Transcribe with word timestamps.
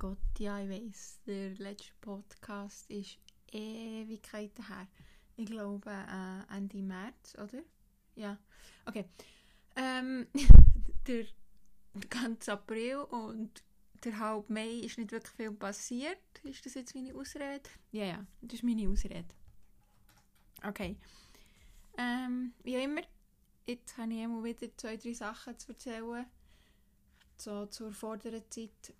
Gott, 0.00 0.16
ja, 0.38 0.58
ich 0.58 0.70
weiß. 0.70 1.20
Der 1.26 1.50
letzte 1.56 1.92
Podcast 2.00 2.90
ist 2.90 3.18
Ewigkeiten 3.52 4.66
her. 4.66 4.88
Ich 5.36 5.44
glaube 5.44 5.90
äh, 5.90 6.56
Ende 6.56 6.78
März, 6.78 7.34
oder? 7.34 7.62
Ja. 8.14 8.38
Okay. 8.86 9.04
Ähm, 9.76 10.26
der 11.06 11.26
ganze 12.08 12.52
April 12.54 12.96
und 13.10 13.62
der 14.02 14.18
halb 14.18 14.48
Mai 14.48 14.70
ist 14.70 14.96
nicht 14.96 15.12
wirklich 15.12 15.34
viel 15.34 15.52
passiert. 15.52 16.16
Ist 16.44 16.64
das 16.64 16.72
jetzt 16.72 16.94
meine 16.94 17.14
Ausrede? 17.14 17.68
Ja, 17.92 18.06
ja, 18.06 18.26
das 18.40 18.54
ist 18.54 18.64
meine 18.64 18.88
Ausrede. 18.88 19.34
Okay. 20.66 20.96
Ähm, 21.98 22.54
wie 22.62 22.78
auch 22.78 22.84
immer, 22.84 23.02
jetzt 23.66 23.98
habe 23.98 24.14
ich 24.14 24.20
immer 24.20 24.42
wieder 24.42 24.74
zwei, 24.78 24.96
drei 24.96 25.12
Sachen 25.12 25.58
zu 25.58 25.72
erzählen. 25.72 26.24
So 27.36 27.66
zur 27.66 27.92
vorderen 27.92 28.42
Zeit 28.48 28.94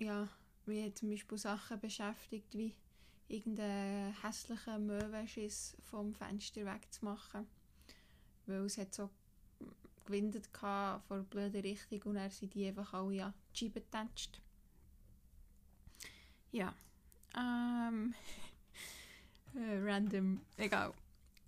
ja, 0.00 0.28
mich 0.66 0.94
zum 0.94 1.10
Beispiel 1.10 1.38
Sachen 1.38 1.80
beschäftigt, 1.80 2.56
wie 2.56 2.74
irgendeinen 3.28 4.14
hässlichen 4.22 4.86
Möwenschiss 4.86 5.76
vom 5.82 6.14
Fenster 6.14 6.64
wegzumachen. 6.64 7.46
Weil 8.46 8.64
es 8.64 8.78
hat 8.78 8.94
so 8.94 9.10
gewindet 10.04 10.48
von 10.52 11.18
der 11.18 11.26
blöden 11.28 11.60
Richtung 11.60 12.02
und 12.02 12.16
er 12.16 12.30
sind 12.30 12.54
die 12.54 12.66
einfach 12.66 12.92
alle 12.94 13.26
an 13.26 13.34
die. 13.54 14.40
Ja. 16.52 16.74
Ähm. 17.36 18.14
Äh, 19.52 19.80
random. 19.82 20.42
Egal. 20.56 20.94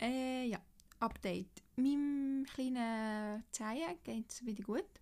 Äh, 0.00 0.48
ja. 0.48 0.61
Update. 0.98 1.62
Meinem 1.77 2.45
kleinen 2.53 3.45
Zehen 3.53 3.97
geht 4.03 4.28
es 4.28 4.45
wieder 4.45 4.64
gut 4.64 5.02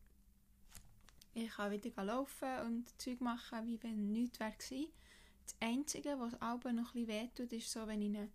ich 1.34 1.50
kann 1.50 1.70
wieder 1.70 2.04
laufen 2.04 2.58
und 2.66 3.00
Zeug 3.00 3.20
machen, 3.20 3.66
wie 3.66 3.82
wenn 3.82 4.12
nichts 4.12 4.40
wäre. 4.40 4.54
Das 4.58 5.56
Einzige, 5.60 6.18
was 6.18 6.40
aber 6.40 6.72
noch 6.72 6.94
ein 6.94 7.06
bisschen 7.06 7.08
wehtut, 7.08 7.52
ist 7.52 7.70
so, 7.70 7.86
wenn 7.86 8.02
ich 8.02 8.08
ihn 8.08 8.30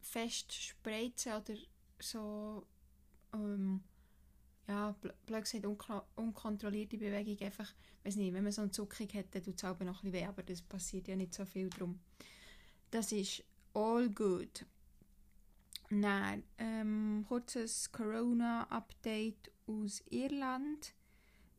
fest 0.00 0.52
spreize 0.52 1.30
oder 1.30 1.54
so, 2.00 2.66
ähm, 3.32 3.82
ja, 4.66 4.94
blöd 5.26 5.44
gesagt, 5.44 5.66
unkontrollierte 6.16 6.96
Bewegung, 6.96 7.38
einfach, 7.46 7.72
weiß 8.04 8.16
nicht, 8.16 8.32
wenn 8.32 8.44
man 8.44 8.52
so 8.52 8.62
eine 8.62 8.70
Zuckung 8.70 9.08
dann 9.30 9.42
tut 9.42 9.56
es 9.56 9.64
aber 9.64 9.84
noch 9.84 10.02
bisschen 10.02 10.12
weh, 10.12 10.24
aber 10.24 10.42
das 10.42 10.62
passiert 10.62 11.08
ja 11.08 11.16
nicht 11.16 11.34
so 11.34 11.44
viel 11.44 11.68
drum. 11.70 12.00
Das 12.90 13.12
ist 13.12 13.44
all 13.74 14.08
good. 14.10 14.66
Dann, 15.90 16.42
ähm, 16.58 17.24
kurzes 17.28 17.90
Corona-Update 17.92 19.50
aus 19.66 20.02
Irland. 20.10 20.94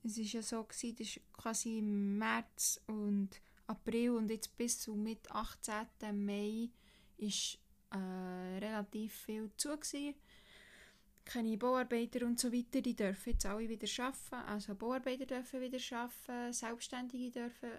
Es 0.04 0.18
war 0.18 0.26
ja 0.26 0.42
so, 0.42 0.64
gewesen, 0.64 0.96
das 0.98 1.16
war 1.16 1.24
quasi 1.44 1.80
im 1.80 2.18
März 2.18 2.82
und 2.88 3.30
April 3.68 4.12
und 4.12 4.30
jetzt 4.30 4.56
bis 4.58 4.80
zum 4.80 5.04
mit 5.04 5.32
18. 5.32 5.88
Mai 6.26 6.70
ist 7.18 7.58
äh, 7.92 7.98
relativ 7.98 9.14
viel 9.14 9.50
zu. 9.56 9.78
Gewesen. 9.78 10.16
Keine 11.26 11.58
Bauarbeiter 11.58 12.26
und 12.26 12.38
so 12.38 12.52
weiter, 12.52 12.82
die 12.82 12.96
dürfen 12.96 13.30
jetzt 13.30 13.46
alle 13.46 13.70
wieder 13.70 13.88
arbeiten. 14.04 14.50
Also 14.50 14.76
Bauarbeiter 14.76 15.26
dürfen 15.26 15.62
wieder 15.62 15.80
arbeiten, 15.98 16.52
Selbstständige 16.52 17.32
dürfen 17.32 17.72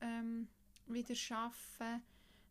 ähm, 0.00 0.48
wieder 0.88 1.14
arbeiten. 1.30 2.02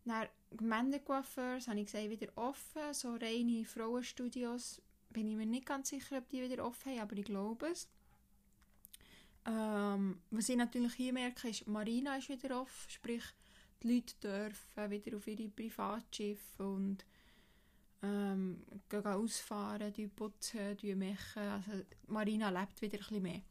Dann 0.04 0.28
Gemeindecoiffeurs, 0.50 1.68
habe 1.68 1.80
ich 1.80 1.86
gesagt, 1.86 2.08
wieder 2.08 2.32
offen. 2.36 2.92
So 2.94 3.14
reine 3.14 3.64
Frauenstudios 3.64 4.80
bin 5.10 5.28
ich 5.28 5.36
mir 5.36 5.46
nicht 5.46 5.66
ganz 5.66 5.90
sicher, 5.90 6.18
ob 6.18 6.28
die 6.30 6.42
wieder 6.42 6.64
offen 6.64 6.92
haben, 6.92 7.00
aber 7.00 7.16
ich 7.16 7.24
glaube 7.24 7.66
es. 7.66 7.88
Ähm, 9.44 10.20
was 10.30 10.48
ich 10.48 10.56
natürlich 10.56 10.94
hier 10.94 11.12
merke, 11.12 11.48
ist, 11.48 11.66
Marina 11.66 12.16
ist 12.16 12.28
wieder 12.28 12.60
offen, 12.60 12.90
sprich, 12.90 13.24
die 13.82 13.94
Leute 13.94 14.14
dürfen 14.22 14.90
wieder 14.90 15.16
auf 15.16 15.26
ihre 15.26 15.48
Privatschiffe 15.48 16.68
und 16.68 17.04
ähm, 18.02 18.62
gehen 18.88 19.06
ausfahren, 19.06 19.92
die 19.92 20.06
putzen, 20.06 20.76
die 20.76 20.94
machen. 20.94 21.42
Also 21.42 21.70
Marina 22.06 22.50
lebt 22.50 22.80
wieder 22.82 22.98
ein 22.98 23.00
bisschen 23.00 23.22
mehr. 23.22 23.42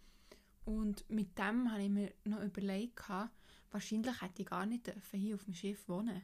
Und 0.66 1.10
mit 1.10 1.38
dem 1.38 1.72
habe 1.72 1.84
ich 1.84 1.90
mir 1.90 2.14
noch 2.24 2.42
überlegt, 2.42 3.02
wahrscheinlich 3.72 4.22
hätte 4.22 4.42
ich 4.44 4.48
gar 4.48 4.66
nicht 4.66 4.88
dürfen 4.88 5.20
hier 5.20 5.36
auf 5.36 5.44
dem 5.44 5.54
Schiff 5.54 5.88
wohnen 5.90 6.22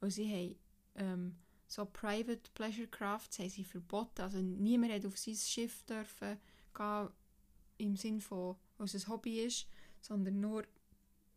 weil 0.00 0.10
sie 0.10 0.30
haben 0.30 0.56
ähm, 0.96 1.36
so 1.66 1.84
Private 1.84 2.50
Pleasure 2.54 2.86
Crafts 2.86 3.38
haben 3.38 3.50
sie 3.50 3.64
verboten. 3.64 4.22
Also 4.22 4.38
niemand 4.38 4.92
hat 4.92 5.06
auf 5.06 5.18
sein 5.18 5.34
Schiff 5.34 5.82
dürfen 5.82 6.38
gehen, 6.74 7.08
im 7.78 7.96
Sinne 7.96 8.20
von 8.20 8.56
was 8.78 8.94
ein 8.94 9.08
Hobby 9.08 9.40
ist, 9.40 9.66
sondern 10.00 10.40
nur 10.40 10.64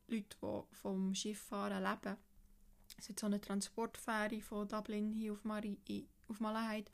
Leute, 0.07 0.37
die 0.41 0.75
vom 0.75 1.13
Schifffahren 1.13 1.83
leben. 1.83 2.17
Es 2.97 3.09
ist 3.09 3.19
so 3.19 3.27
eine 3.27 3.39
Transportfähre 3.39 4.41
von 4.41 4.67
Dublin 4.67 5.13
hier 5.13 5.33
auf, 5.33 5.43
Mari 5.45 5.77
auf 6.27 6.39
Malaheid 6.39 6.91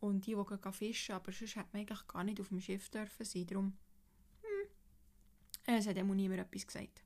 und 0.00 0.26
die, 0.26 0.34
die 0.34 0.56
gehen 0.60 0.72
fischen, 0.72 1.14
aber 1.14 1.32
sonst 1.32 1.56
hätte 1.56 1.68
man 1.72 1.80
eigentlich 1.80 2.06
gar 2.06 2.24
nicht 2.24 2.40
auf 2.40 2.48
dem 2.48 2.60
Schiff 2.60 2.88
dürfen 2.88 3.24
sein. 3.24 3.46
Darum, 3.46 3.72
hm, 4.42 5.76
es 5.76 5.86
hat 5.86 5.96
immer 5.96 6.14
niemand 6.14 6.40
etwas 6.40 6.66
gesagt. 6.66 7.02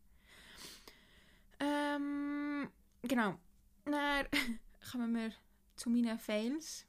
Ähm, 1.61 2.69
genau. 3.03 3.39
Dann 3.85 4.27
kommen 4.91 5.15
wir 5.15 5.33
zu 5.77 5.91
meinen 5.91 6.19
Fails. 6.19 6.87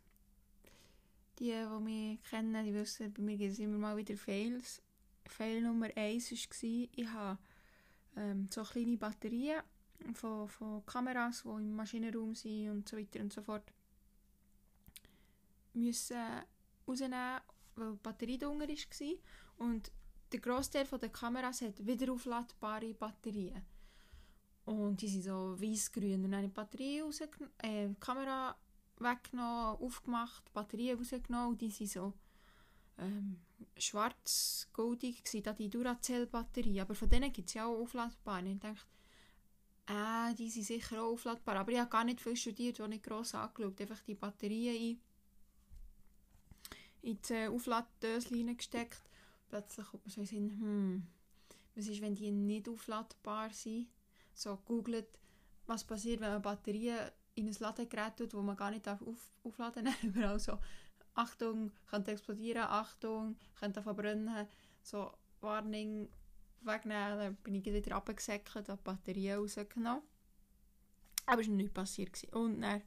Die, 1.40 1.52
die 1.52 1.84
mich 1.84 2.24
kennen, 2.24 2.66
die 2.66 2.74
wissen, 2.74 3.14
bei 3.14 3.22
mir 3.22 3.38
gibt 3.38 3.54
es 3.54 3.60
immer 3.60 3.78
mal 3.78 3.98
wieder 3.98 4.18
Fails. 4.18 4.82
Fail 5.30 5.62
Nummer 5.62 5.90
1 5.96 6.32
war, 6.32 6.90
ich 6.96 7.08
habe 7.08 7.38
ähm, 8.16 8.48
so 8.52 8.64
kleine 8.64 8.98
Batterien 8.98 9.62
von, 10.14 10.48
von 10.48 10.86
Kameras, 10.86 11.44
die 11.44 11.50
im 11.50 11.76
Maschinenraum 11.76 12.36
sind 12.36 12.70
und 12.70 12.90
so 12.90 12.98
weiter 12.98 13.20
und 13.20 13.34
so 13.34 13.42
fort, 13.42 13.72
müssen 15.74 16.18
rausnehmen, 16.88 17.42
weil 17.76 17.92
die 17.92 18.00
Batterie 18.02 18.38
drunter 18.38 18.68
war. 18.68 19.14
Und 19.58 19.92
der 20.32 20.40
Großteil 20.40 20.86
der 20.86 21.10
Kameras 21.10 21.62
hat 21.62 21.86
wiederaufladbare 21.86 22.94
Batterien. 22.94 23.62
Und 24.66 25.02
die 25.02 25.08
sind 25.08 25.24
so 25.24 25.56
weiß-grün. 25.60 26.26
Und 26.26 26.32
dann 26.32 26.44
habe 26.44 26.48
ich 26.48 26.52
die 26.52 26.56
Batterie 26.56 27.02
äh, 27.60 27.88
die 27.88 27.96
Kamera 28.00 28.56
weggenommen, 29.00 29.80
aufgemacht, 29.82 30.52
Batterien 30.54 30.98
rausgenommen 30.98 31.50
und 31.50 31.62
die 31.62 31.72
sind 31.72 31.90
so 31.90 32.14
ähm, 32.98 33.40
schwarz-goldig 33.78 35.24
da 35.44 35.54
die 35.54 35.70
Duracell-Batterie. 35.70 36.82
Aber 36.82 36.96
von 36.96 37.10
denen 37.10 37.32
gibt 37.32 37.50
es 37.50 37.56
ja 37.56 37.66
auch 37.66 37.82
aufladbar. 37.82 38.40
Und 38.40 38.48
ich 38.48 38.60
dachte, 38.60 38.86
äh, 39.88 40.34
die 40.36 40.50
sind 40.50 40.64
sicher 40.64 41.02
auch 41.02 41.14
aufladbar. 41.14 41.56
Aber 41.58 41.72
ich 41.72 41.80
habe 41.80 41.90
gar 41.90 42.04
nicht 42.04 42.22
viel 42.22 42.36
studiert, 42.36 42.82
auch 42.82 42.88
nicht 42.88 43.04
gross 43.04 43.34
angeschaut. 43.36 43.80
Einfach 43.82 44.02
die 44.02 44.16
Batterien 44.16 44.76
in, 44.76 45.00
in 47.02 47.20
die 47.22 47.34
äh, 47.34 47.48
Aufladdöschen 47.48 48.58
gesteckt. 48.58 49.02
Plötzlich 49.50 49.86
kommt 49.88 50.06
man 50.06 50.12
so 50.12 50.22
in 50.22 50.28
Sinn, 50.28 50.50
hm, 50.50 51.08
was 51.76 51.88
ist, 51.88 52.02
wenn 52.02 52.16
die 52.16 52.32
nicht 52.32 52.68
aufladbar 52.68 53.52
sind? 53.52 53.88
So 54.34 54.58
googelt, 54.66 55.08
was 55.66 55.84
passiert, 55.84 56.20
wenn 56.20 56.32
man 56.32 56.42
Batterien 56.42 57.12
in 57.36 57.48
ein 57.48 57.56
Ladegerät 57.60 58.18
tut, 58.18 58.34
wo 58.34 58.42
man 58.42 58.58
gar 58.58 58.72
nicht 58.72 58.88
auf, 58.88 59.32
aufladen 59.44 59.86
darf. 59.86 60.04
Überall 60.04 60.40
so 60.40 60.58
Achtung, 61.18 61.72
könnte 61.90 62.12
explodieren, 62.12 62.64
Achtung, 62.64 63.38
könnte 63.60 63.82
verbrennen, 63.82 64.48
so 64.84 65.12
Warning 65.42 66.08
wegnehmen, 66.62 67.18
dann 67.18 67.36
bin 67.38 67.56
ich 67.56 67.66
wieder 67.66 67.98
habe 67.98 68.14
die 68.14 68.84
Batterie 68.84 69.32
rausgenommen. 69.34 70.04
Aber 71.26 71.42
es 71.42 71.48
war 71.48 71.56
nichts 71.56 71.74
passiert. 71.74 72.24
Und 72.34 72.62
dann 72.62 72.82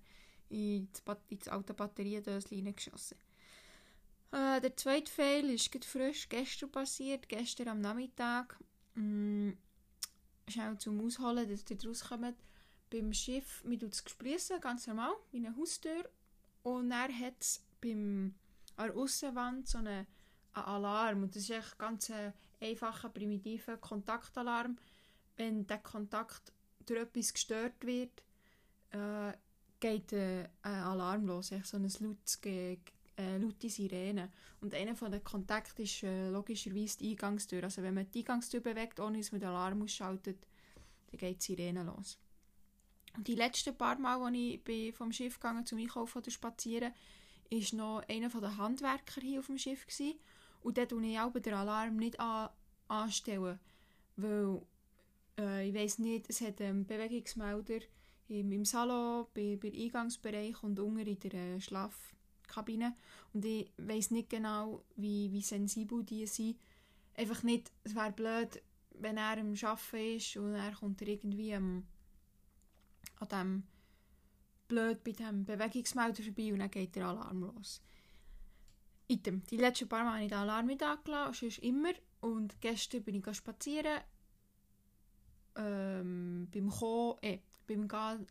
in 0.49 0.89
das, 0.93 1.17
in 1.29 1.39
alte 1.49 1.75
Batteriedöschen 1.75 2.75
geschossen. 2.75 3.19
Äh, 4.33 4.61
der 4.61 4.77
zweite 4.77 5.11
Fail 5.11 5.51
ist 5.51 5.85
frisch 5.85 6.29
gestern 6.29 6.71
passiert, 6.71 7.29
gestern 7.29 7.69
am 7.69 7.81
Nachmittag. 7.81 8.59
Mm, 8.95 9.51
schnell 10.49 10.79
zum 10.79 11.05
Ausholen, 11.05 11.49
dass 11.49 11.69
ihr 11.69 11.89
rauskommt. 11.89 12.37
Beim 12.91 13.13
Schiff, 13.13 13.63
wir 13.65 13.79
tun 13.79 13.91
es 13.91 14.03
gespliessen, 14.03 14.61
ganz 14.61 14.87
normal, 14.87 15.15
wie 15.31 15.39
eine 15.39 15.57
Haustür. 15.57 16.09
Und 16.63 16.91
dann 16.91 17.17
hat 17.19 17.35
es 17.41 17.63
beim, 17.81 18.35
an 18.77 18.87
der 18.89 18.97
Aussenwand 18.97 19.69
so 19.69 19.79
einen, 19.79 20.07
einen 20.53 20.65
Alarm. 20.65 21.23
Und 21.23 21.35
das 21.35 21.43
ist 21.43 21.51
echt 21.51 21.79
ganz 21.79 22.11
ein 22.11 22.33
einfacher, 22.61 23.09
primitiver 23.09 23.77
Kontaktalarm. 23.77 24.77
Wenn 25.37 25.67
der 25.67 25.79
Kontakt 25.79 26.53
durch 26.87 27.01
etwas 27.01 27.33
gestört 27.33 27.85
wird, 27.87 28.23
äh, 28.91 29.33
geht 29.79 30.13
äh, 30.13 30.49
ein 30.63 30.83
Alarm 30.83 31.27
los. 31.27 31.53
Echt 31.53 31.67
so 31.67 31.77
eine 31.77 31.89
lautes, 32.01 32.41
äh, 32.45 32.77
laute 33.39 33.69
Sirene. 33.69 34.31
Und 34.61 34.75
einer 34.75 34.95
von 34.95 35.11
den 35.11 35.25
Kontakten 35.25 35.83
ist 35.83 36.03
äh, 36.03 36.31
logischerweise 36.31 36.99
die 36.99 37.11
Eingangstür. 37.13 37.65
Also 37.65 37.83
wenn 37.83 37.95
man 37.95 38.11
die 38.11 38.21
Eingangstür 38.21 38.61
bewegt, 38.61 39.01
ohne 39.01 39.19
dass 39.19 39.33
man 39.33 39.41
den 39.41 39.49
Alarm 39.49 39.83
ausschaltet, 39.83 40.47
dann 41.11 41.19
geht 41.19 41.41
die 41.41 41.55
Sirene 41.55 41.83
los. 41.83 42.19
Und 43.17 43.27
die 43.27 43.35
letzten 43.35 43.77
paar 43.77 43.99
Mal, 43.99 44.23
als 44.23 44.37
ich 44.37 44.63
bin 44.63 44.93
vom 44.93 45.13
Schiff 45.13 45.35
gegangen 45.35 45.67
zum 45.67 45.79
Einkaufen 45.79 46.19
oder 46.19 46.31
spazieren, 46.31 46.93
war 47.51 47.77
noch 47.79 48.09
einer 48.09 48.29
der 48.29 48.57
Handwerker 48.57 49.21
hier 49.21 49.41
auf 49.41 49.47
dem 49.47 49.59
Schiff. 49.59 49.87
Gewesen. 49.87 50.19
Und 50.63 50.79
dort 50.79 50.91
tue 50.91 51.07
ich 51.07 51.19
auch 51.19 51.33
den 51.33 51.55
Alarm 51.55 51.97
nicht 51.97 52.19
an, 52.21 52.51
anstellen, 52.89 53.59
weil 54.17 54.63
Äh, 55.41 55.69
ich 55.69 55.75
weiß 55.75 55.99
nicht, 56.01 56.29
es 56.29 56.41
hat 56.41 56.61
einen 56.61 56.87
Bewegungsmelder 56.87 57.81
im, 58.29 58.53
im 58.53 58.65
Salon, 58.65 59.27
bei, 59.35 59.59
bei 59.61 59.73
Eingangsbereich 59.73 60.63
und 60.63 60.79
unten 60.79 61.07
in 61.07 61.19
der 61.19 61.35
äh, 61.35 61.61
Schlafkabine. 61.61 62.95
Und 63.33 63.45
ich 63.45 63.73
weiß 63.79 64.11
nicht 64.11 64.31
genau, 64.31 64.85
wie, 64.97 65.33
wie 65.33 65.43
sensibel 65.43 66.05
die 66.05 66.27
sind. 66.27 66.59
Einfach 67.17 67.43
nicht, 67.43 67.73
es 67.85 67.95
wäre 67.95 68.13
blöd, 68.13 68.63
wenn 68.95 69.17
er 69.17 69.39
am 69.39 69.55
Arbeiten 69.63 70.17
ist 70.17 70.37
und 70.37 70.55
er 70.55 70.73
kommt 70.73 71.01
irgendwie 71.03 71.55
am, 71.55 71.87
an 73.19 73.29
dem 73.29 73.63
blöd 74.71 75.05
bei 75.05 75.13
dem 75.13 75.45
Bewegungsmelder 75.45 76.23
vorbei 76.23 76.53
und 76.53 76.61
dann 76.61 76.71
geht 76.71 76.97
der 76.97 77.09
Alarm 77.09 77.41
los. 77.43 77.83
Item. 79.09 79.43
Die 79.51 79.57
letzten 79.57 79.89
paar 79.89 80.05
Mal 80.05 80.15
habe 80.15 80.23
ich 80.23 80.29
den 80.29 80.39
Alarm 80.39 80.67
nicht 80.67 80.83
angelassen, 80.83 81.51
sonst 81.51 81.59
immer. 81.59 81.93
Und 82.21 82.61
gestern 82.61 83.03
bin 83.03 83.17
ich 83.17 83.35
spazieren. 83.35 84.01
Ähm, 85.57 86.49
beim 86.53 86.71
Kommen, 86.71 87.19
äh, 87.23 87.41
beim 87.67 87.89
Gehen, 87.89 88.27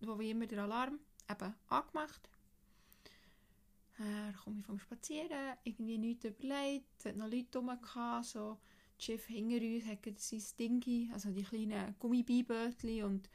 wo 0.00 0.18
wie 0.18 0.30
immer 0.30 0.46
der 0.46 0.64
Alarm 0.64 0.98
eben 1.30 1.54
angemacht. 1.68 2.28
Dann 3.96 4.34
komme 4.42 4.58
ich 4.58 4.66
vom 4.66 4.80
Spazieren, 4.80 5.56
irgendwie 5.62 5.98
nichts 5.98 6.24
überlegt, 6.24 6.86
es 6.98 7.04
hat 7.04 7.16
noch 7.16 7.30
Leute 7.30 7.58
rum 7.58 7.70
so 8.24 8.58
das 8.96 9.04
Schiff 9.04 9.26
hinter 9.26 9.64
uns 9.64 9.86
hat 9.86 10.18
sein 10.18 10.42
Dingi, 10.58 11.10
also 11.12 11.30
die 11.30 11.44
kleinen 11.44 11.94
Gummibeibötchen 12.00 13.04
und 13.04 13.28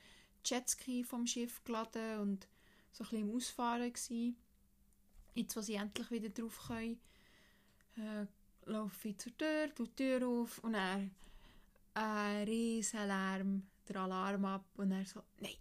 Jetski 0.45 1.03
vom 1.03 1.27
Schiff 1.27 1.63
geladen 1.63 2.19
und 2.19 2.47
so 2.91 3.03
ein 3.11 3.21
im 3.21 3.35
Ausfahren 3.35 3.91
gewesen. 3.91 4.35
Jetzt, 5.33 5.55
wo 5.55 5.61
sie 5.61 5.75
endlich 5.75 6.09
wieder 6.11 6.29
drauf 6.29 6.67
können, 6.67 6.99
äh, 7.97 8.25
laufe 8.65 9.09
ich 9.09 9.17
zur 9.17 9.37
Tür, 9.37 9.73
tue 9.73 9.87
die 9.87 9.95
Tür 9.95 10.27
auf 10.27 10.59
und 10.59 10.73
er 10.75 11.09
ein 11.93 12.43
riesen 12.43 13.07
Lärm, 13.07 13.67
der 13.87 13.97
Alarm 13.97 14.45
ab 14.45 14.65
und 14.77 14.91
er 14.91 15.05
so, 15.05 15.21
nein, 15.39 15.55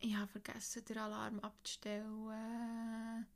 ich 0.00 0.14
habe 0.14 0.28
vergessen, 0.28 0.84
den 0.84 0.98
Alarm 0.98 1.40
abzustellen. 1.40 3.26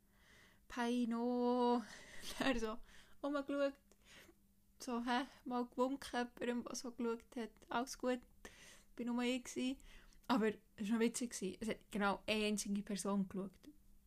Paino. 0.67 1.83
er 2.39 2.59
so 2.59 2.77
umgeschaut, 3.21 3.73
so, 4.79 5.03
hä, 5.03 5.25
mal 5.45 5.65
gewunken, 5.65 6.29
jemandem, 6.39 6.63
der 6.63 6.75
so 6.75 6.91
geschaut 6.91 7.35
hat, 7.35 7.49
alles 7.69 7.97
gut, 7.97 8.19
war 8.95 9.05
nur 9.05 9.23
ich. 9.23 9.43
Gewesen. 9.43 9.77
Aber 10.29 10.51
es 10.75 10.87
war 10.89 10.93
noch 10.93 10.99
witzig. 10.99 11.57
Es 11.59 11.67
hat 11.67 11.79
genau 11.89 12.21
eine 12.27 12.45
einzige 12.45 12.83
Person 12.83 13.27
geschaut. 13.27 13.51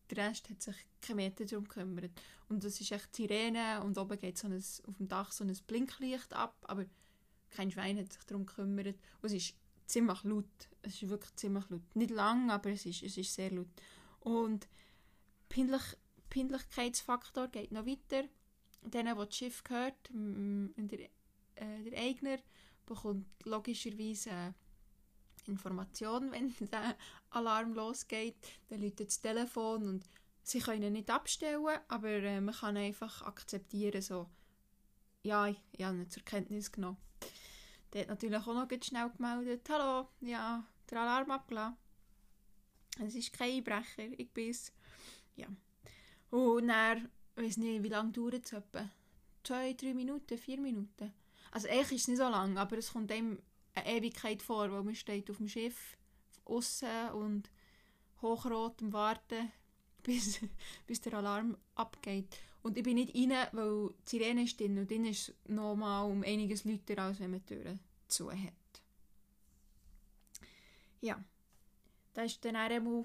Der 0.09 0.29
Rest 0.29 0.49
hat 0.49 0.63
sich 0.63 0.77
kein 1.01 1.17
Meter 1.17 1.45
darum 1.45 1.67
gekümmert. 1.67 2.13
Und 2.49 2.63
das 2.63 2.81
ist 2.81 2.93
echt 2.93 3.15
Sirene 3.15 3.83
und 3.83 3.99
oben 3.99 4.19
geht 4.19 4.39
so 4.39 4.47
ein, 4.47 4.55
auf 4.55 4.97
dem 4.99 5.09
Dach 5.09 5.33
so 5.33 5.43
ein 5.43 5.57
Blinklicht 5.67 6.33
ab, 6.33 6.57
aber 6.63 6.87
kein 7.51 7.71
Schwein 7.73 7.99
hat 7.99 8.13
sich 8.13 8.23
darum 8.25 8.47
gekümmert. 8.47 8.97
Und 9.21 9.25
es 9.25 9.33
ist 9.33 9.57
ziemlich 9.87 10.23
laut. 10.23 10.69
Es 10.83 11.03
ist 11.03 11.09
wirklich 11.09 11.35
ziemlich 11.35 11.69
laut. 11.71 11.97
Nicht 11.97 12.11
lang, 12.11 12.51
aber 12.51 12.71
es 12.71 12.87
ist, 12.87 13.03
es 13.03 13.17
ist 13.17 13.35
sehr 13.35 13.51
laut. 13.51 13.69
Und 14.21 14.69
Pindlich, 15.49 15.97
Pindlichkeitsfaktor 16.31 17.49
geht 17.49 17.73
noch 17.73 17.85
weiter. 17.85 18.29
Denen, 18.83 19.19
die 19.19 19.27
das 19.27 19.37
Schiff 19.37 19.65
gehört, 19.65 20.09
der, 20.13 21.01
äh, 21.57 21.83
der 21.83 21.99
Eigner, 21.99 22.39
bekommt 22.87 23.27
logischerweise 23.45 24.55
Information, 25.47 26.31
wenn 26.33 26.55
der 26.71 26.97
Alarm 27.31 27.75
losgeht. 27.75 28.37
Dann 28.69 28.81
läutet 28.81 29.09
das 29.09 29.21
Telefon 29.21 29.89
und 29.89 30.05
sie 30.43 30.61
können 30.61 30.83
ihn 30.83 30.93
nicht 30.95 31.11
abstellen, 31.11 31.79
aber 31.89 32.09
äh, 32.09 32.41
man 32.41 32.55
kann 32.55 32.77
einfach 32.77 33.23
akzeptieren, 33.23 34.03
so, 34.03 34.29
ja, 35.23 35.49
ich, 35.49 35.85
habe 35.85 35.99
ihn 35.99 36.11
zur 36.11 36.25
Kenntnis 36.25 36.73
genommen. 36.73 36.99
Der 37.93 38.03
hat 38.03 38.09
natürlich 38.09 38.39
auch 38.39 38.47
noch 38.47 38.69
schnell 38.83 39.11
gemeldet, 39.11 39.69
hallo, 39.69 40.09
ja, 40.21 40.65
der 40.91 41.01
Alarm 41.01 41.31
abgelassen. 41.31 41.77
Es 43.01 43.15
ist 43.15 43.33
kein 43.33 43.57
Einbrecher, 43.57 44.19
ich 44.19 44.31
bin's. 44.31 44.73
Ja. 45.37 45.47
Und 46.31 46.69
dann, 46.69 47.11
ich 47.37 47.43
weiß 47.43 47.57
nicht, 47.59 47.83
wie 47.83 47.89
lange 47.89 48.13
dauert 48.13 48.45
es 48.45 48.53
etwa? 48.53 48.89
Zwei, 49.45 49.73
drei 49.75 49.95
Minuten, 49.95 50.39
vier 50.39 50.59
Minuten? 50.59 51.13
Also 51.51 51.69
eigentlich 51.69 51.93
ist 51.93 52.03
es 52.03 52.09
nicht 52.09 52.19
so 52.19 52.29
lang, 52.29 52.57
aber 52.57 52.79
es 52.79 52.93
kommt 52.93 53.13
einem 53.13 53.39
eine 53.75 53.97
Ewigkeit 53.97 54.43
vor, 54.43 54.71
weil 54.71 54.83
man 54.83 54.95
steht 54.95 55.31
auf 55.31 55.39
dem 55.39 55.49
Schiff 55.49 55.97
außen 56.45 57.11
und 57.11 57.51
hochrot 58.21 58.83
am 58.83 58.93
Warten, 58.93 59.51
bis, 60.03 60.41
bis 60.87 61.01
der 61.01 61.15
Alarm 61.15 61.57
abgeht. 61.75 62.27
Und 62.63 62.77
ich 62.77 62.85
bin 62.85 62.95
nicht 62.95 63.15
rein, 63.15 63.49
weil 63.53 63.91
die 64.07 64.09
Sirene 64.09 64.45
ist 64.45 64.59
drin 64.61 64.79
und 64.79 64.91
drin 64.91 65.05
ist 65.05 65.35
nochmal 65.49 66.09
um 66.11 66.23
einiges 66.23 66.65
lauter, 66.65 66.99
als 67.03 67.19
wenn 67.19 67.33
man 67.33 67.41
die 67.41 67.55
Türen 67.55 67.81
zu 68.07 68.31
hat. 68.31 68.53
Ja, 71.01 71.23
da 72.15 72.23
ist 72.23 72.45
dann 72.45 72.55
einmal 72.55 73.05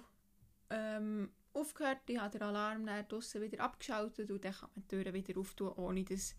ähm, 0.69 1.31
aufgehört, 1.53 2.01
ich 2.07 2.19
habe 2.19 2.37
den 2.37 2.43
Alarm 2.43 2.85
dann 2.85 3.07
draussen 3.07 3.41
wieder 3.41 3.63
abgeschaltet 3.63 4.29
und 4.29 4.45
dann 4.45 4.53
kann 4.53 4.69
man 4.75 4.83
die 4.83 4.87
Türen 4.87 5.13
wieder 5.13 5.39
auftun, 5.39 5.69
ohne 5.69 6.03
dass 6.03 6.35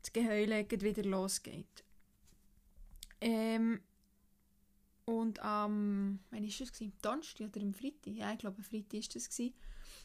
das 0.00 0.12
Geheule 0.12 0.66
wieder 0.70 1.02
losgeht. 1.02 1.84
Ähm, 3.20 3.80
und 5.04 5.38
am, 5.40 5.72
ähm, 5.72 6.18
wann 6.30 6.42
war 6.42 6.48
das? 6.58 6.72
Gewesen? 6.72 6.92
Donnerstag 7.00 7.48
oder 7.48 7.62
am 7.62 7.74
Freitag? 7.74 8.12
Ja, 8.12 8.32
ich 8.32 8.38
glaube, 8.38 8.58
am 8.58 8.64
Freitag 8.64 8.92
war 8.92 9.08
das. 9.14 9.28
Gewesen. 9.30 9.54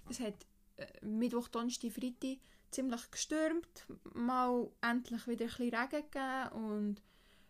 Es 0.10 0.19
hat 0.19 0.46
äh, 0.78 1.06
Mittwoch, 1.06 1.48
Donnerstag, 1.48 1.92
Freitag 1.92 2.38
ziemlich 2.72 3.12
gestürmt. 3.12 3.88
Mal 4.13 4.69
endlich 4.81 5.28
wieder 5.28 5.46
ein 5.46 5.50
bisschen 5.50 5.75
Regen 5.75 6.06
gegeben 6.12 6.50
und 6.54 7.02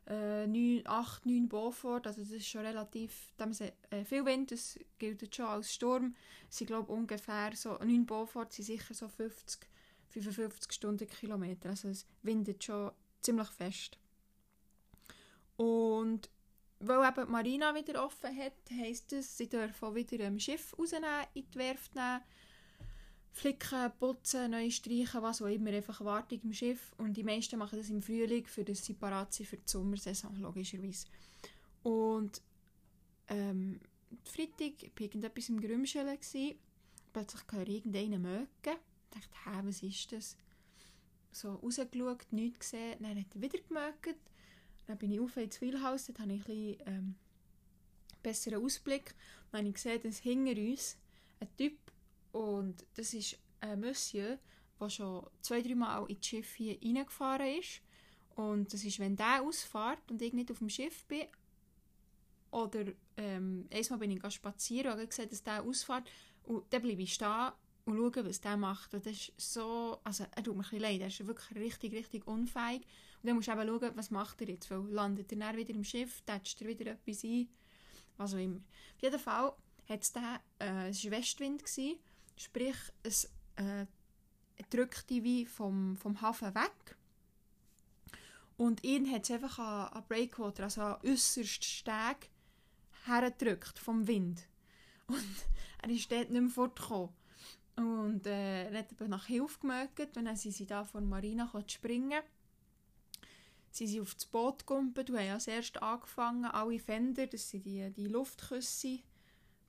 äh, 0.08 0.48
9, 0.48 0.81
8, 0.86 1.25
9 1.25 1.48
Beaufort, 1.48 2.08
also 2.08 2.22
das 2.22 2.31
ist 2.31 2.48
schon 2.48 2.66
relativ, 2.66 3.31
da 3.38 3.50
äh, 3.92 4.04
viel 4.04 4.25
Wind, 4.25 4.52
das 4.52 4.80
gilt 4.98 5.36
schon 5.36 5.46
als 5.46 5.74
Sturm. 5.74 6.16
Sie 6.50 6.66
glaube 6.66 6.92
ungefähr 6.92 7.52
so, 7.56 7.78
9 7.78 8.06
Beaufort 8.06 8.52
sind 8.52 8.66
sicher 8.66 8.94
so 8.94 9.08
50, 9.08 9.68
55 10.10 10.72
Stundenkilometer, 10.72 11.69
also 11.69 11.90
es 11.90 12.06
windet 12.24 12.63
schon 12.63 12.92
ziemlich 13.22 13.50
fest. 13.50 13.98
Und 15.62 16.28
weil 16.80 17.08
eben 17.08 17.25
die 17.28 17.31
Marina 17.31 17.75
wieder 17.75 18.04
offen 18.04 18.36
hat, 18.36 18.54
heisst 18.72 19.13
es, 19.13 19.38
sie 19.38 19.48
dürfen 19.48 19.94
wieder 19.94 20.25
ein 20.25 20.40
Schiff 20.40 20.75
rausnehmen, 20.75 21.28
in 21.36 21.46
die 21.52 21.60
Werft 21.60 21.94
nehmen, 21.94 22.22
flicken, 23.31 23.92
putzen, 24.00 24.50
neu 24.50 24.72
streichen, 24.72 25.22
was 25.22 25.40
auch 25.40 25.46
immer, 25.46 25.69
einfach 25.69 26.04
Wartung 26.04 26.40
im 26.42 26.54
Schiff. 26.54 26.94
Und 26.98 27.16
die 27.16 27.24
meisten 27.24 27.60
machen 27.60 27.78
das 27.78 27.92
im 27.92 28.02
Frühling, 28.02 28.48
für 28.48 28.63
das 28.63 28.84
sie 28.84 28.96
für 28.96 29.58
die 29.58 29.63
Sommersaison, 29.68 30.36
logischerweise. 30.38 31.06
Und 31.84 32.41
ähm, 33.27 33.80
Freitag 34.24 34.82
war 34.82 35.01
irgendetwas 35.01 35.50
im 35.50 35.62
Grümschelen. 35.62 36.18
Plötzlich 37.13 37.41
höre 37.51 37.68
ich 37.68 37.75
irgendeinen 37.75 38.24
mögen. 38.24 38.48
Ich 38.63 39.12
dachte, 39.12 39.38
hä, 39.46 39.60
was 39.63 39.84
ist 39.84 40.12
das? 40.12 40.36
So 41.32 41.53
rausgeschaut, 41.53 42.25
nichts 42.32 42.72
gesehen. 42.72 42.98
Dann 43.00 43.20
hat 43.20 43.36
er 43.36 43.41
wieder 43.41 43.60
gemögt. 43.60 44.18
Dann 44.88 44.97
bin 44.97 45.11
ich 45.11 45.19
auf 45.19 45.38
ins 45.38 45.61
Wheelhouse, 45.61 46.07
dort 46.07 46.19
habe 46.19 46.33
ich 46.33 46.39
ein 46.39 46.45
bisschen 46.45 46.88
ähm, 46.88 47.15
besseren 48.21 48.63
Ausblick. 48.63 49.15
Dann 49.51 49.59
habe 49.59 49.69
ich 49.69 49.75
gesehen, 49.75 50.01
dass 50.03 50.17
hinter 50.19 50.59
uns 50.61 50.97
ein 51.39 51.47
Typ, 51.57 51.77
und 52.31 52.85
das 52.95 53.13
ist 53.13 53.38
ein 53.59 53.79
Monsieur, 53.79 54.38
der 54.79 54.89
schon 54.89 55.27
zwei, 55.41 55.61
drei 55.61 55.75
Mal 55.75 56.05
in 56.09 56.17
das 56.17 56.25
Schiff 56.25 56.55
hier 56.55 56.77
reingefahren 56.81 57.57
ist. 57.59 57.81
Und 58.35 58.73
das 58.73 58.83
ist, 58.83 59.00
wenn 59.00 59.15
der 59.15 59.43
ausfährt 59.43 60.09
und 60.09 60.21
ich 60.21 60.33
nicht 60.33 60.51
auf 60.51 60.59
dem 60.59 60.69
Schiff 60.69 61.05
bin, 61.05 61.27
oder 62.51 62.85
ähm, 63.17 63.67
einmal 63.71 64.00
bin 64.00 64.11
ich 64.11 64.33
spazieren 64.33 64.88
und 64.88 64.97
habe 64.97 65.07
gesehen, 65.07 65.29
dass 65.29 65.43
der 65.43 65.63
ausfährt, 65.63 66.09
und 66.43 66.65
dann 66.73 66.81
bleibe 66.81 67.01
ich 67.01 67.13
stehen 67.13 67.51
und 67.85 67.97
schaue, 67.97 68.25
was 68.25 68.41
der 68.41 68.57
macht. 68.57 68.93
Das 68.93 69.05
ist 69.05 69.33
so, 69.38 70.00
also 70.03 70.25
er 70.35 70.43
tut 70.43 70.55
mir 70.55 70.63
ein 70.71 70.79
leid, 70.79 71.01
er 71.01 71.07
ist 71.07 71.25
wirklich 71.25 71.55
richtig, 71.57 71.93
richtig 71.93 72.27
unfähig. 72.27 72.81
Und 73.21 73.27
dann 73.27 73.35
musst 73.35 73.47
du 73.47 73.51
eben 73.51 73.67
schauen, 73.67 73.91
was 73.95 74.11
macht 74.11 74.41
er 74.41 74.50
jetzt, 74.50 74.69
weil 74.71 74.79
landet 74.89 75.31
er 75.31 75.38
dann 75.38 75.57
wieder 75.57 75.73
im 75.73 75.83
Schiff, 75.83 76.21
tätscht 76.21 76.61
er 76.61 76.67
wieder 76.67 76.91
etwas 76.91 77.23
ein, 77.23 77.50
was 78.17 78.33
auch 78.33 78.39
immer. 78.39 78.57
Auf 78.95 79.01
jeden 79.01 79.19
Fall 79.19 79.53
hat 79.88 80.03
es 80.03 80.11
da, 80.11 80.39
äh, 80.59 80.89
es 80.89 81.03
war 81.05 81.11
Westwind, 81.11 81.63
gewesen, 81.63 82.00
sprich, 82.35 82.77
es 83.03 83.25
äh, 83.55 83.85
drückte 84.69 85.23
wie 85.23 85.45
vom, 85.45 85.95
vom 85.95 86.21
Hafen 86.21 86.53
weg. 86.55 86.97
Und 88.57 88.83
ihn 88.83 89.11
hat 89.11 89.23
es 89.23 89.31
einfach 89.31 89.59
an, 89.59 89.93
an 89.93 90.07
Breakwater, 90.07 90.63
also 90.63 90.81
an 90.81 90.97
äußerst 91.03 91.63
Steg, 91.63 92.29
hergedrückt 93.05 93.79
vom 93.79 94.07
Wind. 94.07 94.47
Und 95.07 95.17
er 95.81 95.89
ist 95.89 96.11
dort 96.11 96.29
nicht 96.29 96.41
mehr 96.41 96.50
fortgekommen. 96.50 97.09
Und 97.75 98.28
äh, 98.28 98.72
hat 98.78 99.00
nach 99.08 99.25
Hilfe 99.25 99.60
gemögt 99.60 100.18
und 100.18 100.25
dann 100.25 100.36
sind 100.36 100.54
sie 100.54 100.66
da 100.66 100.84
von 100.84 101.08
Marina 101.08 101.50
springen 101.68 102.22
Sie 103.74 103.88
sind 103.88 104.01
auf 104.01 104.13
das 104.16 104.25
Boot 104.25 104.60
gekommen 104.60 104.94
und 104.98 105.10
haben 105.10 105.30
als 105.30 105.48
erstes 105.48 105.82
angefangen, 105.82 106.46
alle 106.46 106.78
Fender, 106.78 107.25
das 107.28 107.50
sind 107.50 107.66
die, 107.66 107.90
die 107.92 108.08
Luftküsse 108.08 109.00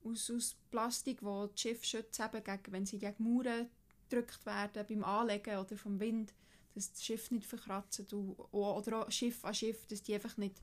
aus, 0.04 0.28
aus 0.28 0.56
Plastik, 0.72 1.20
die 1.20 1.24
das 1.24 1.60
Schiff 1.60 1.84
schützen, 1.84 2.24
eben 2.24 2.42
gegen, 2.42 2.72
wenn 2.72 2.86
sie 2.86 2.98
gegen 2.98 3.22
Mauern 3.22 3.70
gedrückt 4.08 4.44
werden, 4.44 4.84
beim 4.88 5.04
Anlegen 5.04 5.56
oder 5.56 5.76
vom 5.76 6.00
Wind, 6.00 6.34
dass 6.74 6.90
das 6.90 7.04
Schiff 7.04 7.30
nicht 7.30 7.46
verkratzt 7.46 8.12
oder 8.12 9.06
auch 9.06 9.10
Schiff 9.10 9.44
an 9.44 9.54
Schiff, 9.54 9.86
dass 9.86 10.02
die 10.02 10.14
einfach 10.14 10.36
nicht 10.36 10.56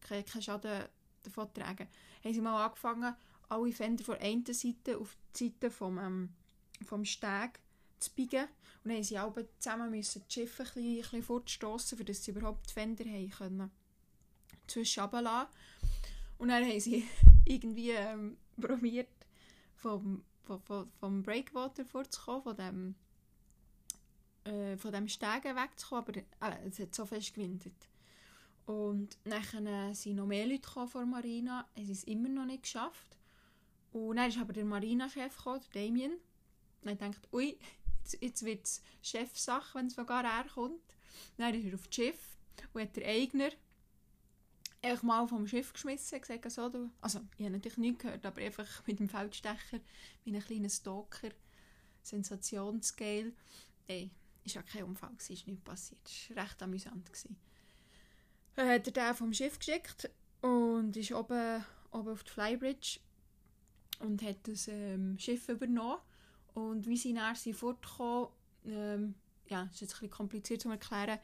keinen 0.00 0.24
kein 0.24 0.42
Schaden 0.42 0.84
davon 1.24 1.52
tragen. 1.52 1.88
Haben 2.22 2.34
sie 2.34 2.40
mal 2.40 2.64
angefangen, 2.64 3.14
alle 3.48 3.72
Fender 3.72 4.04
von 4.04 4.16
einer 4.16 4.54
Seite 4.54 4.98
auf 4.98 5.16
die 5.36 5.48
Seite 5.48 5.70
vom, 5.70 5.98
ähm, 5.98 6.28
vom 6.84 7.04
Steg 7.04 7.60
zu 7.98 8.10
biegen. 8.12 8.44
Und 8.84 8.90
dann 8.90 8.96
haben 8.96 9.02
sie 9.02 9.18
zusammen 9.58 9.90
müssen 9.90 10.22
die 10.28 10.32
Schiffe 10.32 10.62
ein 10.62 10.66
bisschen, 10.66 10.82
ein 10.84 11.00
bisschen 11.00 11.22
fortstossen, 11.22 11.98
damit 11.98 12.16
sie 12.16 12.30
überhaupt 12.30 12.70
die 12.70 12.74
Fender 12.74 13.04
haben 13.04 13.30
können 13.30 13.70
zwischen 14.66 15.02
runterlassen. 15.02 15.52
Und 16.38 16.48
dann 16.48 16.64
haben 16.64 16.80
sie 16.80 17.06
irgendwie 17.44 17.90
ähm, 17.90 18.36
probiert, 18.60 19.08
vom, 19.74 20.24
vom, 20.44 20.90
vom 20.98 21.22
Breakwater 21.22 21.84
vorzukommen, 21.84 22.42
von 22.42 22.56
dem, 22.56 22.94
äh, 24.44 24.76
von 24.76 24.92
dem 24.92 25.08
Stegen 25.08 25.56
wegzukommen, 25.56 26.24
aber 26.40 26.56
äh, 26.56 26.68
es 26.68 26.78
hat 26.78 26.94
so 26.94 27.06
fest 27.06 27.34
gewindet. 27.34 27.88
Und 28.66 29.16
dann 29.24 29.94
sind 29.94 30.16
noch 30.16 30.26
mehr 30.26 30.46
Leute 30.46 30.68
von 30.68 30.88
der 30.92 31.06
Marina, 31.06 31.66
es 31.74 32.04
immer 32.04 32.28
noch 32.28 32.44
nicht 32.44 32.64
geschafft. 32.64 33.16
Und 33.92 34.16
dann 34.16 34.28
ist 34.28 34.38
aber 34.38 34.52
der 34.52 34.66
Marina-Chef 34.66 35.42
der 35.42 35.60
Damien. 35.72 36.12
Und 36.82 36.92
ich 36.92 36.98
dachte, 36.98 37.28
ui, 37.32 37.58
jetzt, 37.98 38.22
jetzt 38.22 38.44
wird 38.44 38.64
es 38.64 38.82
Chefsache, 39.02 39.78
wenn 39.78 39.86
es 39.86 39.94
sogar 39.94 40.24
er 40.24 40.44
kommt. 40.44 40.80
Dann 41.36 41.54
ist 41.54 41.66
er 41.66 41.74
auf 41.74 41.86
das 41.86 41.94
Schiff 41.94 42.36
und 42.72 42.82
hat 42.82 42.96
der 42.96 43.08
Eigner 43.08 43.50
einfach 44.82 45.02
mal 45.02 45.26
vom 45.26 45.46
Schiff 45.46 45.72
geschmissen, 45.72 46.20
gesagt, 46.20 46.50
so, 46.50 46.68
du, 46.68 46.90
also 47.00 47.20
ich 47.36 47.44
habe 47.44 47.54
natürlich 47.54 47.78
nichts 47.78 48.02
gehört, 48.02 48.24
aber 48.24 48.40
einfach 48.40 48.66
mit 48.86 48.98
dem 48.98 49.08
Feldstecher, 49.08 49.80
wie 50.24 50.34
ein 50.34 50.42
kleiner 50.42 50.68
Stalker, 50.68 51.30
Sensationsgeil. 52.02 53.32
Ey, 53.86 54.10
war 54.44 54.52
ja 54.52 54.62
kein 54.62 54.84
Unfall, 54.84 55.12
es 55.18 55.30
ist 55.30 55.46
nichts 55.46 55.64
passiert, 55.64 56.00
es 56.04 56.34
war 56.34 56.44
recht 56.44 56.62
amüsant. 56.62 57.10
Dann 58.54 58.68
hat 58.68 58.86
er 58.86 58.92
den 58.92 59.14
vom 59.14 59.32
Schiff 59.32 59.58
geschickt 59.58 60.10
und 60.40 60.96
ist 60.96 61.12
oben, 61.12 61.64
oben 61.92 62.08
auf 62.08 62.24
die 62.24 62.30
Flybridge 62.30 63.00
und 64.00 64.22
hat 64.22 64.46
das 64.46 64.68
ähm, 64.68 65.18
Schiff 65.18 65.48
übernommen. 65.48 66.00
Und 66.58 66.88
wie 66.88 66.96
sie 66.96 67.12
nachher 67.12 67.36
sind 67.36 67.54
fortgekommen, 67.54 68.28
ähm, 68.66 69.14
ja, 69.46 69.64
das 69.64 69.74
ist 69.74 69.80
jetzt 69.80 70.02
ein 70.02 70.10
kompliziert 70.10 70.60
zu 70.60 70.68
erklären, 70.68 71.18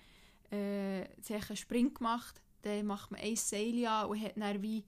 äh, 0.51 1.09
sie 1.21 1.35
haben 1.35 1.43
einen 1.49 1.57
Spring 1.57 1.93
gemacht, 1.93 2.41
dann 2.63 2.87
macht 2.87 3.11
man 3.11 3.21
ein 3.21 3.35
Seil 3.35 3.85
an 3.87 4.07
und 4.07 4.23
hat 4.23 4.37
dann 4.37 4.63
wie, 4.63 4.85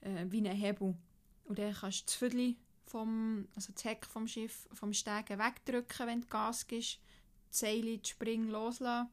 äh, 0.00 0.26
wie 0.28 0.38
einen 0.38 0.56
Hebel. 0.56 0.96
Und 1.44 1.58
dann 1.58 1.72
kannst 1.72 2.20
du 2.20 2.28
das 2.28 2.54
vom, 2.86 3.46
also 3.54 3.72
das 3.72 3.84
Heck 3.84 4.04
vom 4.04 4.26
Schiff, 4.26 4.68
vom 4.72 4.92
Stegen 4.92 5.38
wegdrücken, 5.38 6.06
wenn 6.06 6.20
du 6.22 6.26
Gas 6.26 6.66
gibst, 6.66 6.98
das 7.48 7.60
Seil, 7.60 7.82
den 7.82 8.04
Spring 8.04 8.48
loslassen 8.48 9.08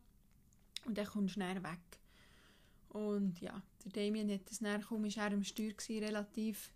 und 0.86 0.98
dann 0.98 1.06
kommst 1.06 1.30
du 1.30 1.34
schnell 1.34 1.62
weg. 1.62 2.00
Und 2.90 3.40
ja, 3.40 3.62
der 3.84 3.92
Damien 3.92 4.32
hat 4.32 4.50
das 4.50 4.60
dann 4.60 4.82
kaum, 4.82 5.06
ist 5.06 5.18
er 5.18 5.28
am 5.28 5.44
Steuer 5.44 5.74
gewesen, 5.74 6.04
relativ 6.04 6.72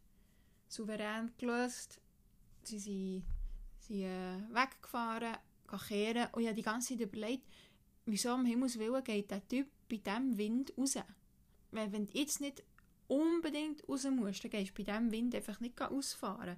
souverän 0.67 1.31
gelöst. 1.37 1.99
Sie 2.63 2.77
sind, 2.77 3.23
sind 3.89 4.03
äh, 4.03 4.37
weggefahren, 4.53 5.37
kehren 5.87 6.27
und 6.31 6.41
ich 6.41 6.47
habe 6.47 6.55
die 6.55 6.61
ganze 6.61 6.89
Zeit 6.89 7.01
überlegt, 7.01 7.45
wieso 8.05 8.33
um 8.33 8.45
Himmels 8.45 8.79
Willen 8.79 9.03
geht 9.03 9.31
der 9.31 9.47
Typ 9.47 9.67
bei 9.89 9.97
diesem 9.97 10.37
Wind 10.37 10.73
raus? 10.77 10.95
Weil 11.71 11.91
wenn 11.91 12.07
du 12.07 12.17
jetzt 12.17 12.41
nicht 12.41 12.63
unbedingt 13.07 13.87
raus 13.87 14.05
musst, 14.09 14.43
dann 14.43 14.51
gehst 14.51 14.71
du 14.71 14.83
bei 14.83 14.91
diesem 14.91 15.11
Wind 15.11 15.35
einfach 15.35 15.59
nicht 15.59 15.81
ausfahren. 15.81 16.57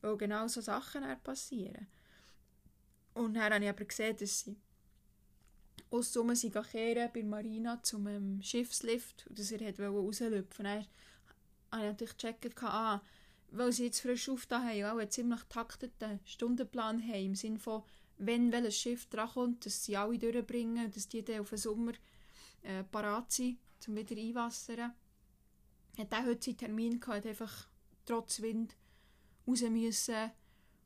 Weil 0.00 0.16
genau 0.16 0.46
so 0.48 0.60
Sachen 0.60 1.04
passieren. 1.22 1.86
Und 3.14 3.34
dann 3.34 3.54
habe 3.54 3.64
ich 3.64 3.70
aber 3.70 3.84
gesehen, 3.84 4.16
dass 4.16 4.40
sie 4.40 4.56
aus 5.90 6.12
Summe 6.12 6.36
sind 6.36 6.56
kehren 6.70 7.10
bei 7.14 7.22
Marina 7.22 7.82
zum 7.82 8.06
ähm, 8.08 8.42
Schiffslift 8.42 9.26
und 9.28 9.38
dass 9.38 9.52
er 9.52 9.88
rauslüpfen 9.88 10.66
wollte. 10.66 10.88
Dann 11.70 11.80
habe 11.80 11.84
ich 11.84 11.90
natürlich 11.92 12.16
gecheckt, 12.18 12.62
ah, 12.64 13.02
weil 13.50 13.72
sie 13.72 13.86
jetzt 13.86 14.00
frisch 14.00 14.28
aufgetan 14.28 14.68
haben, 14.68 14.84
auch 14.84 14.98
einen 14.98 15.10
ziemlich 15.10 15.42
takteten 15.48 16.20
Stundenplan 16.24 17.02
haben, 17.02 17.24
im 17.24 17.34
Sinne 17.34 17.58
von, 17.58 17.82
wenn 18.18 18.52
welches 18.52 18.76
Schiff 18.78 19.06
drankommt, 19.06 19.66
dass 19.66 19.84
sie 19.84 19.96
alle 19.96 20.18
durchbringen, 20.18 20.90
dass 20.90 21.08
die 21.08 21.24
dann 21.24 21.40
auf 21.40 21.50
den 21.50 21.58
Sommer 21.58 21.92
äh, 22.62 22.82
parat 22.84 23.32
sind, 23.32 23.58
um 23.86 23.96
wieder 23.96 24.16
einwassern. 24.16 24.92
Hat 25.98 26.12
auch 26.12 26.24
heute 26.24 26.44
seinen 26.44 26.56
Termin 26.58 27.00
gehabt, 27.00 27.26
einfach 27.26 27.68
trotz 28.04 28.40
Wind 28.40 28.74
raus 29.46 29.62
müssen 29.62 30.30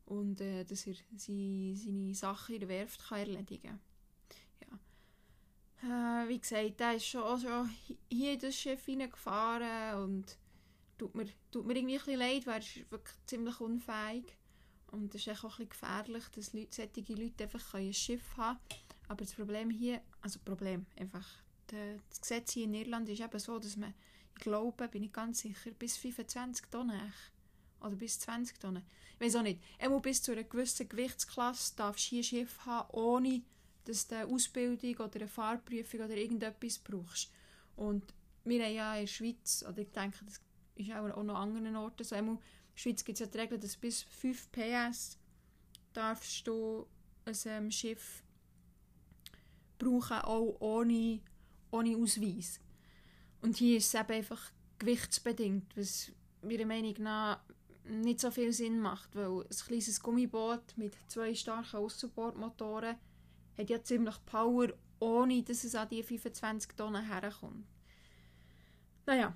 und 0.06 0.40
äh, 0.40 0.64
dass 0.64 0.86
er 0.86 0.94
seine, 1.16 1.76
seine 1.76 2.14
Sachen 2.14 2.54
in 2.54 2.60
der 2.60 2.68
Werft 2.68 3.08
kann 3.08 3.18
erledigen 3.18 3.62
kann. 3.62 3.80
Äh, 5.82 6.28
wie 6.28 6.38
gesagt, 6.38 6.80
er 6.80 6.94
ist 6.94 7.06
schon, 7.06 7.40
schon 7.40 7.70
hier 8.10 8.34
in 8.34 8.38
das 8.38 8.54
Schiff 8.54 8.84
hineingefahren 8.84 10.02
und 10.02 10.36
tut 11.00 11.14
mir, 11.14 11.26
tut 11.50 11.66
mir 11.66 11.74
irgendwie 11.74 11.94
ein 11.94 12.04
bisschen 12.04 12.18
leid, 12.18 12.46
weil 12.46 12.60
ist 12.60 12.90
wirklich 12.90 13.16
ziemlich 13.26 13.58
unfähig. 13.60 14.36
Und 14.88 15.14
es 15.14 15.26
ist 15.26 15.44
auch 15.44 15.44
ein 15.44 15.50
bisschen 15.50 15.68
gefährlich, 15.70 16.24
dass 16.34 16.52
Leute, 16.52 16.88
solche 16.94 17.14
Leute 17.14 17.44
einfach 17.44 17.74
ein 17.74 17.94
Schiff 17.94 18.36
haben 18.36 18.58
können. 18.68 18.82
Aber 19.08 19.24
das 19.24 19.32
Problem 19.32 19.70
hier, 19.70 20.02
also 20.20 20.38
Problem, 20.44 20.86
einfach, 20.96 21.26
das 21.68 22.20
Gesetz 22.20 22.52
hier 22.52 22.64
in 22.64 22.74
Irland 22.74 23.08
ist 23.08 23.20
eben 23.20 23.38
so, 23.38 23.58
dass 23.58 23.76
man, 23.76 23.94
ich 24.36 24.42
glaube, 24.42 24.88
bin 24.88 25.04
ich 25.04 25.12
ganz 25.12 25.40
sicher, 25.40 25.70
bis 25.70 25.96
25 25.96 26.66
Tonnen 26.66 27.12
oder 27.80 27.96
bis 27.96 28.18
20 28.20 28.58
Tonnen. 28.58 28.82
Ich 29.14 29.26
weiß 29.26 29.36
auch 29.36 29.42
nicht. 29.42 29.60
Muss 29.88 30.02
bis 30.02 30.22
zu 30.22 30.32
einer 30.32 30.44
gewissen 30.44 30.88
Gewichtsklasse 30.88 31.76
darfst 31.76 32.04
hier 32.04 32.20
ein 32.20 32.24
Schiff 32.24 32.58
haben, 32.66 32.90
ohne 32.92 33.42
dass 33.84 34.06
du 34.06 34.16
eine 34.16 34.26
Ausbildung 34.26 34.94
oder 34.96 35.16
eine 35.16 35.28
Fahrprüfung 35.28 36.00
oder 36.00 36.16
irgendetwas 36.16 36.78
brauchst. 36.78 37.30
Und 37.76 38.12
wir 38.44 38.64
haben 38.64 38.74
ja 38.74 38.94
in 38.96 39.02
der 39.02 39.06
Schweiz, 39.06 39.64
oder 39.66 39.78
ich 39.78 39.90
denke, 39.90 40.24
das 40.24 40.40
ist 40.88 40.92
auch 40.92 41.16
an 41.16 41.30
anderen 41.30 41.76
Orten 41.76 42.04
so. 42.04 42.14
In 42.16 42.26
der 42.26 42.38
Schweiz 42.74 43.04
gibt 43.04 43.16
es 43.16 43.20
ja 43.20 43.26
die 43.26 43.38
Regel, 43.38 43.58
dass 43.58 43.76
bis 43.76 44.02
5 44.02 44.50
PS 44.52 45.18
darfst 45.92 46.46
du 46.46 46.86
ein 47.24 47.36
ähm, 47.46 47.70
Schiff 47.70 48.22
brauchen, 49.78 50.18
auch 50.18 50.56
ohne, 50.60 51.20
ohne 51.70 51.96
Ausweis. 51.96 52.60
Und 53.40 53.56
hier 53.56 53.78
ist 53.78 53.94
es 53.94 54.00
eben 54.00 54.12
einfach 54.12 54.52
gewichtsbedingt, 54.78 55.76
was 55.76 56.12
meiner 56.42 56.66
Meinung 56.66 56.94
nach 56.98 57.40
nicht 57.84 58.20
so 58.20 58.30
viel 58.30 58.52
Sinn 58.52 58.80
macht, 58.80 59.14
weil 59.16 59.42
ein 59.42 59.48
kleines 59.48 60.00
Gummiboot 60.00 60.76
mit 60.76 60.96
zwei 61.08 61.34
starken 61.34 61.76
Außenbordmotoren 61.76 62.96
hat 63.56 63.70
ja 63.70 63.82
ziemlich 63.82 64.14
Power, 64.26 64.68
ohne 65.00 65.42
dass 65.42 65.64
es 65.64 65.74
an 65.74 65.88
die 65.88 66.02
25 66.02 66.72
Tonnen 66.76 67.04
herkommt. 67.04 67.66
Naja, 69.06 69.34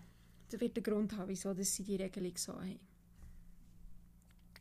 wird 0.61 0.76
der 0.76 0.82
Grund 0.82 1.16
haben, 1.16 1.28
wieso 1.28 1.54
dass 1.54 1.75
sie 1.75 1.84
die 1.84 1.96
Regelung 1.96 2.37
so 2.37 2.54
haben. 2.54 2.80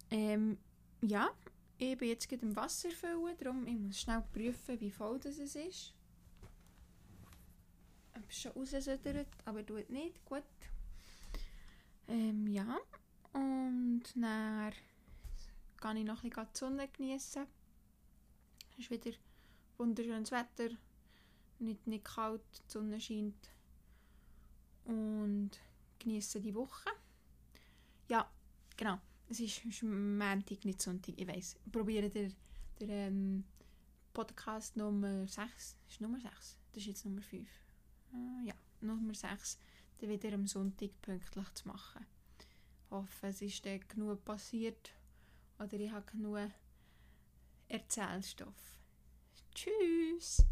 Ähm, 0.10 0.58
ja, 1.02 1.30
ich 1.78 1.98
bin 1.98 2.10
jetzt 2.10 2.30
gerade 2.30 2.46
im 2.46 2.56
Wasser 2.56 2.90
füllen, 2.92 3.36
darum 3.38 3.68
ich 3.68 3.78
muss 3.78 4.00
schnell 4.00 4.24
prüfen, 4.32 4.80
wie 4.80 4.92
voll 4.92 5.20
das 5.20 5.38
ist. 5.38 5.56
Ich 5.56 5.94
habe 8.14 8.32
schon 8.32 8.52
rausgesödert, 8.52 9.28
aber 9.46 9.66
tut 9.66 9.90
nicht. 9.90 10.24
Gut. 10.26 10.44
Ähm, 12.08 12.48
ja. 12.48 12.78
Und 13.34 14.04
dann 14.16 14.74
kann 15.78 15.98
ich 15.98 16.06
noch 16.06 16.24
ein 16.24 16.30
bisschen 16.30 16.48
die 16.54 16.58
Sonne 16.58 16.88
genießen. 16.88 17.48
Es 18.72 18.80
ist 18.80 18.92
wieder 18.92 19.18
wunderschönes 19.78 20.32
Wetter. 20.32 20.70
Nicht, 21.60 21.88
nicht 21.88 22.06
kalt, 22.06 22.42
die 22.68 22.72
Sonne 22.72 23.02
scheint. 23.02 23.50
Und 24.86 25.52
genieße 26.04 26.42
die 26.42 26.54
Woche. 26.54 26.90
Ja, 28.10 28.30
genau. 28.76 29.00
Es 29.30 29.40
ist, 29.40 29.66
ist 29.66 29.84
Montag, 29.84 30.64
nicht 30.66 30.82
Sonntag, 30.82 31.14
ich 31.18 31.28
weiß. 31.28 31.58
Probiere 31.72 32.10
den, 32.10 32.34
den 32.80 32.90
ähm, 32.90 33.44
Podcast 34.14 34.76
Nummer 34.76 35.28
6. 35.28 35.78
Ist 35.88 36.02
Nummer 36.02 36.20
6? 36.20 36.60
Das 36.72 36.82
ist 36.82 36.88
jetzt 36.88 37.06
Nummer 37.06 37.22
5. 37.22 37.50
Äh, 38.14 38.48
ja, 38.48 38.54
Nummer 38.82 39.14
6. 39.14 39.58
Dann 40.00 40.10
wieder 40.10 40.34
am 40.34 40.46
Sonntag 40.46 40.90
pünktlich 41.02 41.54
zu 41.54 41.68
machen. 41.68 42.06
Ich 42.40 42.92
hoffe, 42.92 43.28
es 43.28 43.42
ist 43.42 43.66
dann 43.66 43.80
genug 43.88 44.24
passiert 44.24 44.92
oder 45.58 45.74
ich 45.74 45.92
habe 45.92 46.06
genug 46.12 46.52
Erzählstoff. 47.70 48.78
Tschüss! 49.56 50.46